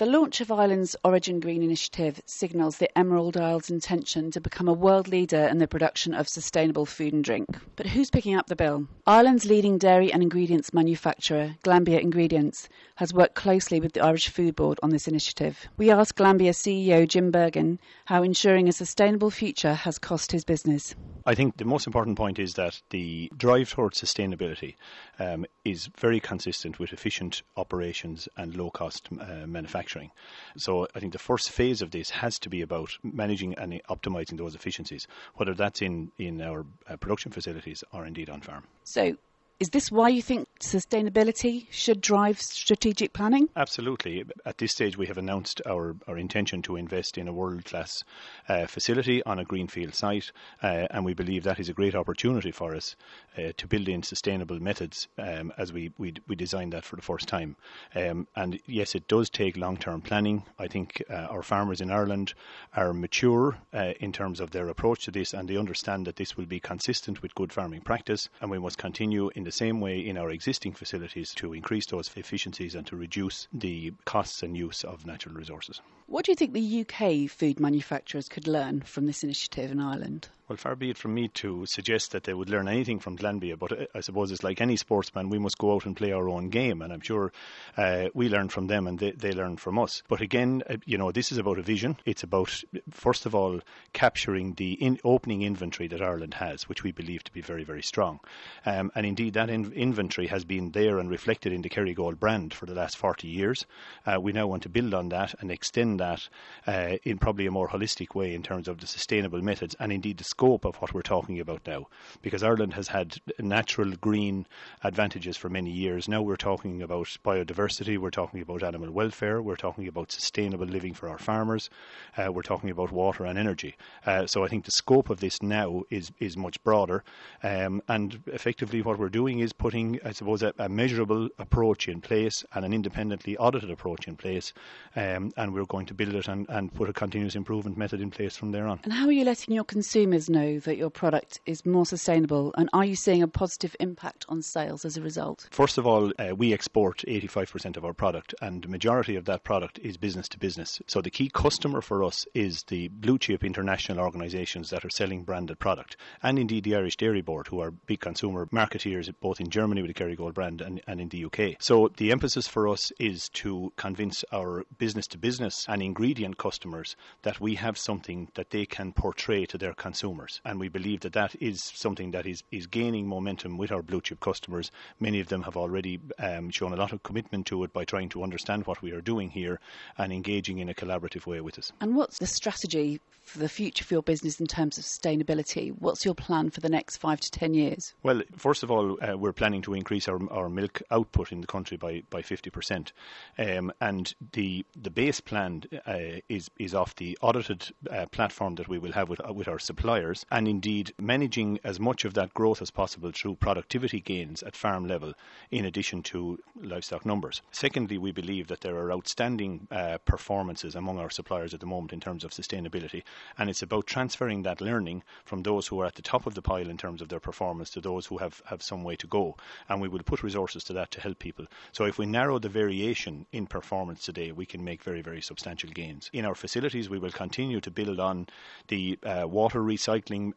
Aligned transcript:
The 0.00 0.06
launch 0.06 0.40
of 0.40 0.50
Ireland's 0.50 0.96
Origin 1.04 1.40
Green 1.40 1.62
initiative 1.62 2.22
signals 2.24 2.78
the 2.78 2.88
Emerald 2.96 3.36
Isles' 3.36 3.68
intention 3.68 4.30
to 4.30 4.40
become 4.40 4.66
a 4.66 4.72
world 4.72 5.08
leader 5.08 5.46
in 5.46 5.58
the 5.58 5.68
production 5.68 6.14
of 6.14 6.26
sustainable 6.26 6.86
food 6.86 7.12
and 7.12 7.22
drink. 7.22 7.58
But 7.76 7.88
who's 7.88 8.08
picking 8.08 8.34
up 8.34 8.46
the 8.46 8.56
bill? 8.56 8.88
Ireland's 9.06 9.44
leading 9.44 9.76
dairy 9.76 10.10
and 10.10 10.22
ingredients 10.22 10.72
manufacturer, 10.72 11.56
Glanbia 11.64 12.00
Ingredients, 12.00 12.66
has 12.94 13.12
worked 13.12 13.34
closely 13.34 13.78
with 13.78 13.92
the 13.92 14.00
Irish 14.00 14.30
Food 14.30 14.56
Board 14.56 14.80
on 14.82 14.88
this 14.88 15.06
initiative. 15.06 15.68
We 15.76 15.90
asked 15.90 16.16
Glanbia 16.16 16.54
CEO 16.54 17.06
Jim 17.06 17.30
Bergin 17.30 17.78
how 18.06 18.22
ensuring 18.22 18.68
a 18.68 18.72
sustainable 18.72 19.30
future 19.30 19.74
has 19.74 19.98
cost 19.98 20.32
his 20.32 20.46
business. 20.46 20.94
I 21.26 21.34
think 21.34 21.56
the 21.58 21.64
most 21.64 21.86
important 21.86 22.16
point 22.16 22.38
is 22.38 22.54
that 22.54 22.80
the 22.90 23.30
drive 23.36 23.70
towards 23.70 24.00
sustainability 24.00 24.76
um, 25.18 25.44
is 25.64 25.88
very 25.98 26.20
consistent 26.20 26.78
with 26.78 26.92
efficient 26.92 27.42
operations 27.56 28.28
and 28.36 28.56
low 28.56 28.70
cost 28.70 29.08
uh, 29.12 29.46
manufacturing. 29.46 30.10
So 30.56 30.86
I 30.94 31.00
think 31.00 31.12
the 31.12 31.18
first 31.18 31.50
phase 31.50 31.82
of 31.82 31.90
this 31.90 32.10
has 32.10 32.38
to 32.40 32.48
be 32.48 32.62
about 32.62 32.90
managing 33.02 33.54
and 33.54 33.80
optimizing 33.90 34.38
those 34.38 34.54
efficiencies, 34.54 35.06
whether 35.34 35.54
that's 35.54 35.82
in, 35.82 36.10
in 36.18 36.40
our 36.40 36.64
uh, 36.88 36.96
production 36.96 37.32
facilities 37.32 37.84
or 37.92 38.06
indeed 38.06 38.30
on 38.30 38.40
farm. 38.40 38.64
So 38.84 39.16
is 39.60 39.70
this 39.70 39.92
why 39.92 40.08
you 40.08 40.22
think 40.22 40.48
sustainability 40.60 41.66
should 41.70 42.00
drive 42.00 42.40
strategic 42.40 43.12
planning? 43.12 43.46
Absolutely. 43.54 44.24
At 44.46 44.56
this 44.56 44.72
stage, 44.72 44.96
we 44.96 45.06
have 45.06 45.18
announced 45.18 45.60
our, 45.66 45.96
our 46.08 46.16
intention 46.16 46.62
to 46.62 46.76
invest 46.76 47.18
in 47.18 47.28
a 47.28 47.32
world 47.32 47.66
class 47.66 48.02
uh, 48.48 48.66
facility 48.66 49.22
on 49.24 49.38
a 49.38 49.44
greenfield 49.44 49.94
site, 49.94 50.32
uh, 50.62 50.86
and 50.90 51.04
we 51.04 51.12
believe 51.12 51.44
that 51.44 51.60
is 51.60 51.68
a 51.68 51.74
great 51.74 51.94
opportunity 51.94 52.50
for 52.50 52.74
us 52.74 52.96
uh, 53.36 53.52
to 53.58 53.66
build 53.66 53.86
in 53.86 54.02
sustainable 54.02 54.58
methods 54.60 55.08
um, 55.18 55.52
as 55.58 55.74
we, 55.74 55.92
we, 55.98 56.14
we 56.26 56.34
design 56.34 56.70
that 56.70 56.84
for 56.84 56.96
the 56.96 57.02
first 57.02 57.28
time. 57.28 57.54
Um, 57.94 58.26
and 58.34 58.58
yes, 58.66 58.94
it 58.94 59.08
does 59.08 59.28
take 59.28 59.58
long 59.58 59.76
term 59.76 60.00
planning. 60.00 60.42
I 60.58 60.68
think 60.68 61.02
uh, 61.10 61.26
our 61.30 61.42
farmers 61.42 61.82
in 61.82 61.90
Ireland 61.90 62.32
are 62.74 62.94
mature 62.94 63.58
uh, 63.74 63.92
in 64.00 64.12
terms 64.12 64.40
of 64.40 64.52
their 64.52 64.68
approach 64.70 65.04
to 65.04 65.10
this, 65.10 65.34
and 65.34 65.46
they 65.46 65.58
understand 65.58 66.06
that 66.06 66.16
this 66.16 66.34
will 66.34 66.46
be 66.46 66.60
consistent 66.60 67.20
with 67.20 67.34
good 67.34 67.52
farming 67.52 67.82
practice, 67.82 68.30
and 68.40 68.50
we 68.50 68.58
must 68.58 68.78
continue 68.78 69.30
in 69.34 69.44
the 69.44 69.49
the 69.50 69.56
same 69.56 69.80
way 69.80 69.98
in 69.98 70.16
our 70.16 70.30
existing 70.30 70.72
facilities 70.72 71.34
to 71.34 71.52
increase 71.52 71.86
those 71.86 72.08
efficiencies 72.14 72.76
and 72.76 72.86
to 72.86 72.94
reduce 72.94 73.48
the 73.52 73.92
costs 74.04 74.44
and 74.44 74.56
use 74.56 74.84
of 74.84 75.04
natural 75.04 75.34
resources. 75.34 75.80
What 76.06 76.24
do 76.24 76.30
you 76.30 76.36
think 76.36 76.52
the 76.52 76.86
UK 76.86 77.28
food 77.28 77.58
manufacturers 77.58 78.28
could 78.28 78.46
learn 78.46 78.82
from 78.82 79.06
this 79.06 79.24
initiative 79.24 79.72
in 79.72 79.80
Ireland? 79.80 80.28
Well, 80.50 80.56
far 80.56 80.74
be 80.74 80.90
it 80.90 80.98
from 80.98 81.14
me 81.14 81.28
to 81.28 81.64
suggest 81.64 82.10
that 82.10 82.24
they 82.24 82.34
would 82.34 82.50
learn 82.50 82.66
anything 82.66 82.98
from 82.98 83.16
Glanbia, 83.16 83.56
but 83.56 83.70
uh, 83.70 83.86
I 83.94 84.00
suppose 84.00 84.32
it's 84.32 84.42
like 84.42 84.60
any 84.60 84.74
sportsman, 84.74 85.30
we 85.30 85.38
must 85.38 85.58
go 85.58 85.74
out 85.74 85.86
and 85.86 85.96
play 85.96 86.10
our 86.10 86.28
own 86.28 86.48
game, 86.48 86.82
and 86.82 86.92
I'm 86.92 87.02
sure 87.02 87.30
uh, 87.76 88.08
we 88.14 88.28
learn 88.28 88.48
from 88.48 88.66
them 88.66 88.88
and 88.88 88.98
they, 88.98 89.12
they 89.12 89.30
learn 89.30 89.58
from 89.58 89.78
us. 89.78 90.02
But 90.08 90.20
again, 90.20 90.64
uh, 90.68 90.78
you 90.86 90.98
know, 90.98 91.12
this 91.12 91.30
is 91.30 91.38
about 91.38 91.60
a 91.60 91.62
vision. 91.62 91.98
It's 92.04 92.24
about, 92.24 92.64
first 92.90 93.26
of 93.26 93.34
all, 93.36 93.60
capturing 93.92 94.54
the 94.54 94.72
in 94.72 94.98
opening 95.04 95.42
inventory 95.42 95.86
that 95.86 96.02
Ireland 96.02 96.34
has, 96.34 96.68
which 96.68 96.82
we 96.82 96.90
believe 96.90 97.22
to 97.22 97.32
be 97.32 97.42
very, 97.42 97.62
very 97.62 97.84
strong. 97.84 98.18
Um, 98.66 98.90
and 98.96 99.06
indeed, 99.06 99.34
that 99.34 99.50
in 99.50 99.72
inventory 99.72 100.26
has 100.26 100.44
been 100.44 100.72
there 100.72 100.98
and 100.98 101.08
reflected 101.08 101.52
in 101.52 101.62
the 101.62 101.70
Kerrygold 101.70 102.18
brand 102.18 102.54
for 102.54 102.66
the 102.66 102.74
last 102.74 102.96
40 102.96 103.28
years. 103.28 103.66
Uh, 104.04 104.20
we 104.20 104.32
now 104.32 104.48
want 104.48 104.64
to 104.64 104.68
build 104.68 104.94
on 104.94 105.10
that 105.10 105.32
and 105.38 105.52
extend 105.52 106.00
that 106.00 106.28
uh, 106.66 106.96
in 107.04 107.18
probably 107.18 107.46
a 107.46 107.52
more 107.52 107.68
holistic 107.68 108.16
way 108.16 108.34
in 108.34 108.42
terms 108.42 108.66
of 108.66 108.78
the 108.78 108.88
sustainable 108.88 109.42
methods 109.42 109.76
and 109.78 109.92
indeed 109.92 110.18
the 110.18 110.24
scope 110.40 110.64
of 110.64 110.76
what 110.76 110.94
we're 110.94 111.02
talking 111.02 111.38
about 111.38 111.60
now. 111.66 111.86
Because 112.22 112.42
Ireland 112.42 112.72
has 112.72 112.88
had 112.88 113.18
natural 113.38 113.90
green 114.00 114.46
advantages 114.82 115.36
for 115.36 115.50
many 115.50 115.70
years. 115.70 116.08
Now 116.08 116.22
we're 116.22 116.36
talking 116.36 116.80
about 116.80 117.08
biodiversity, 117.22 117.98
we're 117.98 118.08
talking 118.08 118.40
about 118.40 118.62
animal 118.62 118.90
welfare, 118.90 119.42
we're 119.42 119.56
talking 119.56 119.86
about 119.86 120.10
sustainable 120.10 120.64
living 120.64 120.94
for 120.94 121.10
our 121.10 121.18
farmers, 121.18 121.68
uh, 122.16 122.32
we're 122.32 122.40
talking 122.40 122.70
about 122.70 122.90
water 122.90 123.26
and 123.26 123.38
energy. 123.38 123.76
Uh, 124.06 124.26
so 124.26 124.42
I 124.42 124.48
think 124.48 124.64
the 124.64 124.70
scope 124.70 125.10
of 125.10 125.20
this 125.20 125.42
now 125.42 125.82
is, 125.90 126.10
is 126.20 126.38
much 126.38 126.62
broader. 126.64 127.04
Um, 127.42 127.82
and 127.88 128.22
effectively, 128.28 128.80
what 128.80 128.98
we're 128.98 129.10
doing 129.10 129.40
is 129.40 129.52
putting, 129.52 130.00
I 130.06 130.12
suppose, 130.12 130.42
a, 130.42 130.54
a 130.58 130.70
measurable 130.70 131.28
approach 131.38 131.86
in 131.86 132.00
place 132.00 132.46
and 132.54 132.64
an 132.64 132.72
independently 132.72 133.36
audited 133.36 133.70
approach 133.70 134.08
in 134.08 134.16
place. 134.16 134.54
Um, 134.96 135.32
and 135.36 135.52
we're 135.52 135.66
going 135.66 135.84
to 135.86 135.94
build 135.94 136.14
it 136.14 136.28
and, 136.28 136.46
and 136.48 136.72
put 136.72 136.88
a 136.88 136.94
continuous 136.94 137.36
improvement 137.36 137.76
method 137.76 138.00
in 138.00 138.10
place 138.10 138.38
from 138.38 138.52
there 138.52 138.66
on. 138.66 138.80
And 138.84 138.94
how 138.94 139.04
are 139.04 139.12
you 139.12 139.26
letting 139.26 139.54
your 139.54 139.64
consumers 139.64 140.29
know 140.30 140.58
that 140.60 140.76
your 140.76 140.90
product 140.90 141.40
is 141.44 141.66
more 141.66 141.84
sustainable? 141.84 142.54
And 142.56 142.70
are 142.72 142.84
you 142.84 142.96
seeing 142.96 143.22
a 143.22 143.28
positive 143.28 143.76
impact 143.80 144.24
on 144.28 144.42
sales 144.42 144.84
as 144.84 144.96
a 144.96 145.02
result? 145.02 145.48
First 145.50 145.76
of 145.76 145.86
all, 145.86 146.12
uh, 146.18 146.34
we 146.34 146.52
export 146.52 147.04
85% 147.06 147.76
of 147.76 147.84
our 147.84 147.92
product, 147.92 148.34
and 148.40 148.62
the 148.62 148.68
majority 148.68 149.16
of 149.16 149.24
that 149.26 149.44
product 149.44 149.78
is 149.80 149.96
business 149.96 150.28
to 150.30 150.38
business. 150.38 150.80
So 150.86 151.00
the 151.00 151.10
key 151.10 151.30
customer 151.32 151.80
for 151.80 152.04
us 152.04 152.26
is 152.34 152.62
the 152.64 152.88
blue 152.88 153.18
chip 153.18 153.44
international 153.44 154.00
organisations 154.00 154.70
that 154.70 154.84
are 154.84 154.90
selling 154.90 155.24
branded 155.24 155.58
product, 155.58 155.96
and 156.22 156.38
indeed 156.38 156.64
the 156.64 156.76
Irish 156.76 156.96
Dairy 156.96 157.22
Board, 157.22 157.48
who 157.48 157.60
are 157.60 157.70
big 157.70 158.00
consumer 158.00 158.46
marketeers 158.46 159.12
both 159.20 159.40
in 159.40 159.50
Germany 159.50 159.82
with 159.82 159.94
the 159.94 160.04
Kerrygold 160.04 160.34
brand 160.34 160.60
and, 160.60 160.80
and 160.86 161.00
in 161.00 161.08
the 161.08 161.24
UK. 161.24 161.56
So 161.60 161.90
the 161.96 162.12
emphasis 162.12 162.46
for 162.46 162.68
us 162.68 162.92
is 162.98 163.28
to 163.30 163.72
convince 163.76 164.24
our 164.32 164.64
business 164.78 165.06
to 165.08 165.18
business 165.18 165.66
and 165.68 165.82
ingredient 165.82 166.38
customers 166.38 166.96
that 167.22 167.40
we 167.40 167.54
have 167.56 167.76
something 167.76 168.28
that 168.34 168.50
they 168.50 168.66
can 168.66 168.92
portray 168.92 169.46
to 169.46 169.58
their 169.58 169.74
consumers. 169.74 170.19
And 170.44 170.60
we 170.60 170.68
believe 170.68 171.00
that 171.00 171.12
that 171.14 171.34
is 171.40 171.62
something 171.62 172.10
that 172.12 172.26
is, 172.26 172.42
is 172.50 172.66
gaining 172.66 173.06
momentum 173.06 173.56
with 173.56 173.72
our 173.72 173.82
blue 173.82 174.00
chip 174.00 174.20
customers. 174.20 174.70
Many 174.98 175.20
of 175.20 175.28
them 175.28 175.42
have 175.42 175.56
already 175.56 176.00
um, 176.18 176.50
shown 176.50 176.72
a 176.72 176.76
lot 176.76 176.92
of 176.92 177.02
commitment 177.02 177.46
to 177.46 177.64
it 177.64 177.72
by 177.72 177.84
trying 177.84 178.08
to 178.10 178.22
understand 178.22 178.66
what 178.66 178.82
we 178.82 178.92
are 178.92 179.00
doing 179.00 179.30
here 179.30 179.60
and 179.98 180.12
engaging 180.12 180.58
in 180.58 180.68
a 180.68 180.74
collaborative 180.74 181.26
way 181.26 181.40
with 181.40 181.58
us. 181.58 181.72
And 181.80 181.96
what's 181.96 182.18
the 182.18 182.26
strategy 182.26 183.00
for 183.22 183.38
the 183.38 183.48
future 183.48 183.84
for 183.84 183.94
your 183.94 184.02
business 184.02 184.40
in 184.40 184.46
terms 184.46 184.78
of 184.78 184.84
sustainability? 184.84 185.70
What's 185.78 186.04
your 186.04 186.14
plan 186.14 186.50
for 186.50 186.60
the 186.60 186.68
next 186.68 186.96
five 186.96 187.20
to 187.20 187.30
ten 187.30 187.54
years? 187.54 187.94
Well, 188.02 188.22
first 188.36 188.62
of 188.62 188.70
all, 188.70 188.98
uh, 189.02 189.16
we're 189.16 189.32
planning 189.32 189.62
to 189.62 189.74
increase 189.74 190.08
our, 190.08 190.18
our 190.32 190.48
milk 190.48 190.82
output 190.90 191.32
in 191.32 191.40
the 191.40 191.46
country 191.46 191.76
by, 191.76 192.02
by 192.10 192.22
50%. 192.22 192.92
Um, 193.38 193.72
and 193.80 194.12
the 194.32 194.64
the 194.80 194.90
base 194.90 195.20
plan 195.20 195.62
uh, 195.86 196.20
is 196.28 196.50
is 196.58 196.74
off 196.74 196.96
the 196.96 197.16
audited 197.20 197.68
uh, 197.90 198.06
platform 198.06 198.56
that 198.56 198.68
we 198.68 198.78
will 198.78 198.92
have 198.92 199.08
with, 199.08 199.20
with 199.34 199.48
our 199.48 199.58
suppliers, 199.58 199.99
and 200.30 200.48
indeed 200.48 200.92
managing 200.98 201.58
as 201.64 201.78
much 201.78 202.04
of 202.04 202.14
that 202.14 202.32
growth 202.34 202.62
as 202.62 202.70
possible 202.70 203.10
through 203.12 203.34
productivity 203.36 204.00
gains 204.00 204.42
at 204.42 204.56
farm 204.56 204.86
level, 204.86 205.12
in 205.50 205.64
addition 205.64 206.02
to 206.02 206.38
livestock 206.62 207.04
numbers. 207.04 207.42
Secondly, 207.50 207.98
we 207.98 208.12
believe 208.12 208.48
that 208.48 208.60
there 208.60 208.76
are 208.76 208.92
outstanding 208.92 209.66
uh, 209.70 209.98
performances 210.04 210.74
among 210.74 210.98
our 210.98 211.10
suppliers 211.10 211.54
at 211.54 211.60
the 211.60 211.66
moment 211.66 211.92
in 211.92 212.00
terms 212.00 212.24
of 212.24 212.30
sustainability, 212.30 213.02
and 213.38 213.50
it's 213.50 213.62
about 213.62 213.86
transferring 213.86 214.42
that 214.42 214.60
learning 214.60 215.02
from 215.24 215.42
those 215.42 215.66
who 215.66 215.80
are 215.80 215.86
at 215.86 215.94
the 215.96 216.02
top 216.02 216.26
of 216.26 216.34
the 216.34 216.42
pile 216.42 216.70
in 216.70 216.78
terms 216.78 217.02
of 217.02 217.08
their 217.08 217.20
performance 217.20 217.70
to 217.70 217.80
those 217.80 218.06
who 218.06 218.18
have, 218.18 218.42
have 218.46 218.62
some 218.62 218.82
way 218.84 218.96
to 218.96 219.06
go. 219.06 219.36
And 219.68 219.80
we 219.80 219.88
will 219.88 220.02
put 220.02 220.22
resources 220.22 220.64
to 220.64 220.72
that 220.74 220.90
to 220.92 221.00
help 221.00 221.18
people. 221.18 221.46
So 221.72 221.84
if 221.84 221.98
we 221.98 222.06
narrow 222.06 222.38
the 222.38 222.48
variation 222.48 223.26
in 223.32 223.46
performance 223.46 224.04
today, 224.04 224.32
we 224.32 224.46
can 224.46 224.64
make 224.64 224.82
very, 224.82 225.02
very 225.02 225.20
substantial 225.20 225.70
gains. 225.70 226.10
In 226.12 226.24
our 226.24 226.34
facilities, 226.34 226.88
we 226.88 226.98
will 226.98 227.10
continue 227.10 227.60
to 227.60 227.70
build 227.70 228.00
on 228.00 228.26
the 228.68 228.98
uh, 229.02 229.26
water 229.28 229.60
recycling 229.60 229.89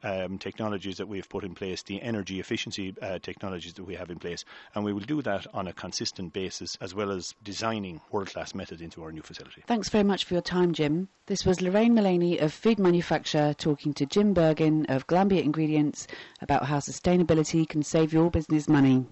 um, 0.04 0.38
technologies 0.38 0.98
that 0.98 1.08
we've 1.08 1.28
put 1.30 1.44
in 1.44 1.56
place, 1.56 1.84
the 1.84 2.02
energy 2.02 2.40
efficiency 2.40 2.94
uh, 3.02 3.20
technologies 3.20 3.74
that 3.74 3.84
we 3.84 3.96
have 3.96 4.10
in 4.10 4.20
place, 4.20 4.44
and 4.76 4.84
we 4.84 4.94
will 4.94 5.02
do 5.02 5.22
that 5.22 5.48
on 5.54 5.68
a 5.68 5.74
consistent 5.74 6.34
basis 6.34 6.78
as 6.82 6.94
well 6.94 7.12
as 7.12 7.34
designing 7.44 8.02
world 8.12 8.28
class 8.28 8.54
methods 8.54 8.82
into 8.82 9.02
our 9.04 9.12
new 9.12 9.22
facility. 9.22 9.64
Thanks 9.68 9.90
very 9.90 10.04
much 10.04 10.26
for 10.26 10.34
your 10.34 10.42
time, 10.42 10.74
Jim. 10.74 11.08
This 11.26 11.46
was 11.46 11.62
Lorraine 11.62 11.96
Mullaney 11.96 12.38
of 12.38 12.54
Food 12.54 12.80
Manufacture 12.80 13.54
talking 13.54 13.94
to 13.94 14.06
Jim 14.06 14.34
Bergin 14.34 14.86
of 14.90 15.08
Glanbia 15.08 15.42
Ingredients 15.42 16.06
about 16.42 16.66
how 16.66 16.80
sustainability 16.80 17.68
can 17.68 17.82
save 17.82 18.12
your 18.12 18.30
business 18.30 18.68
money. 18.68 19.02